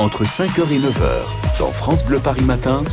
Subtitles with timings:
[0.00, 2.84] entre 5h et 9h, dans France Bleu Paris Matin.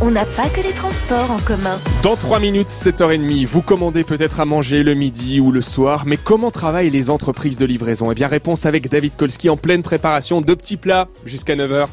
[0.00, 1.80] On n'a pas que les transports en commun.
[2.04, 6.16] Dans 3 minutes, 7h30, vous commandez peut-être à manger le midi ou le soir, mais
[6.16, 8.12] comment travaillent les entreprises de livraison?
[8.12, 11.88] Eh bien, réponse avec David Kolski en pleine préparation de petits plats jusqu'à 9h.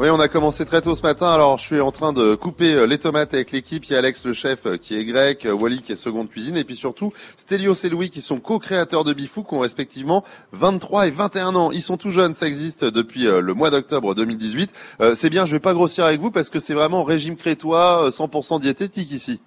[0.00, 1.28] Oui, on a commencé très tôt ce matin.
[1.32, 3.84] Alors, je suis en train de couper euh, les tomates avec l'équipe.
[3.86, 6.28] Il y a Alex, le chef, euh, qui est grec, euh, Wally, qui est seconde
[6.30, 10.22] cuisine, et puis surtout Stelios et Louis, qui sont co-créateurs de Bifou, qui ont respectivement
[10.52, 11.72] 23 et 21 ans.
[11.72, 14.70] Ils sont tout jeunes, ça existe depuis le mois d'octobre 2018.
[15.16, 18.60] c'est bien, je vais pas grossir avec vous parce que c'est vraiment régime crétois, 100%
[18.60, 19.40] diététique ici.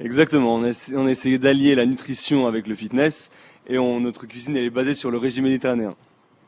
[0.00, 0.54] Exactement.
[0.54, 3.30] On, on essaie d'allier la nutrition avec le fitness,
[3.66, 5.92] et notre cuisine elle est basée sur le régime méditerranéen.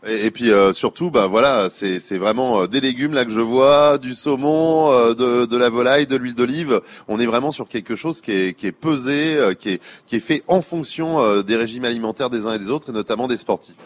[0.07, 3.97] Et, puis euh, surtout, bah voilà, c'est vraiment euh, des légumes là que je vois,
[3.99, 6.81] du saumon, euh, de, de, la volaille, de l'huile d'olive.
[7.09, 10.21] On est vraiment sur quelque chose qui est, qui est pesé, qui est, qui est
[10.21, 13.77] fait en fonction des régimes alimentaires des uns et des autres, et notamment des sportifs.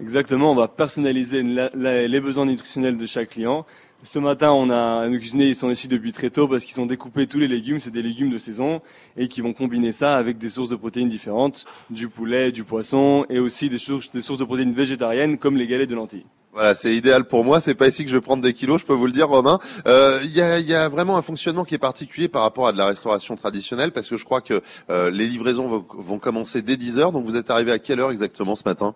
[0.00, 3.66] Exactement, on va personnaliser les besoins nutritionnels de chaque client.
[4.04, 6.86] Ce matin, on a nos cuisiniers, ils sont ici depuis très tôt parce qu'ils ont
[6.86, 8.82] découpé tous les légumes, c'est des légumes de saison
[9.16, 13.24] et qui vont combiner ça avec des sources de protéines différentes, du poulet, du poisson
[13.30, 16.26] et aussi des sources, des sources de protéines végétariennes comme les galettes de lentilles.
[16.52, 17.60] Voilà, c'est idéal pour moi.
[17.60, 19.60] C'est pas ici que je vais prendre des kilos, je peux vous le dire, Romain.
[19.86, 22.72] Euh, il y, a, y, a, vraiment un fonctionnement qui est particulier par rapport à
[22.72, 26.60] de la restauration traditionnelle, parce que je crois que euh, les livraisons vont, vont, commencer
[26.60, 27.12] dès 10 heures.
[27.12, 28.94] Donc vous êtes arrivé à quelle heure exactement ce matin?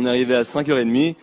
[0.00, 1.14] On est arrivé à 5h30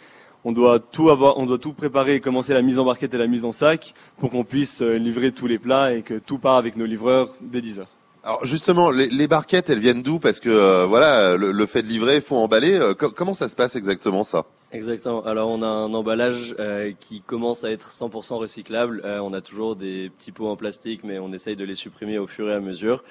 [0.46, 3.18] on doit tout avoir, on doit tout préparer et commencer la mise en barquette et
[3.18, 6.38] la mise en sac pour qu'on puisse euh, livrer tous les plats et que tout
[6.38, 7.90] part avec nos livreurs dès 10 heures.
[8.24, 10.20] Alors justement, les, barquettes, elles viennent d'où?
[10.20, 12.76] Parce que euh, voilà, le, fait de livrer, faut emballer.
[12.76, 14.46] Euh, comment ça se passe exactement ça?
[14.78, 15.24] Exactement.
[15.26, 16.56] Alors on a un emballage
[17.00, 19.02] qui commence à être 100% recyclable.
[19.04, 22.28] on a toujours des petits pots en plastique, mais on essaye de les supprimer au
[22.28, 23.04] fur et à mesure.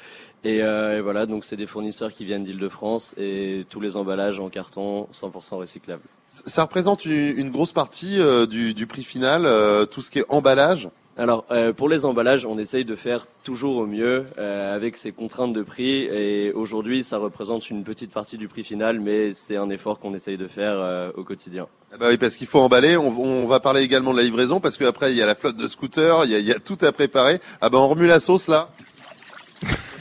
[0.44, 4.48] Et, et voilà, donc c'est des fournisseurs qui viennent d'Île-de-France et tous les emballages en
[4.48, 6.02] carton 100% recyclables.
[6.28, 10.88] Ça représente une grosse partie euh, du, prix final, euh, tout ce qui est emballage
[11.16, 15.52] alors euh, pour les emballages, on essaye de faire toujours au mieux avec ces contraintes
[15.52, 19.70] de prix et aujourd'hui ça représente une petite partie du prix final, mais c'est un
[19.70, 21.66] effort qu'on essaye de faire au quotidien.
[21.92, 22.96] Ah bah oui, parce qu'il faut emballer.
[22.96, 25.68] On, va parler également de la livraison parce qu'après il y a la flotte de
[25.68, 27.40] scooters, il y a, tout à préparer.
[27.60, 28.68] Ah ben on remue la sauce là.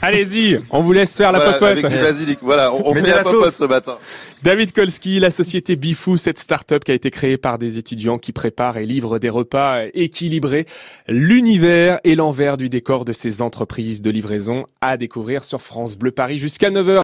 [0.06, 1.84] Allez-y, on vous laisse faire la voilà, popote.
[1.84, 2.38] Avec du basilic.
[2.40, 3.96] Voilà, on, fait la, popote ce matin.
[4.44, 8.30] David Kolski, la société Bifou, cette start-up qui a été créée par des étudiants qui
[8.30, 10.66] préparent et livrent des repas équilibrés.
[11.08, 16.12] L'univers et l'envers du décor de ces entreprises de livraison à découvrir sur France Bleu
[16.12, 16.94] Paris jusqu'à 9h.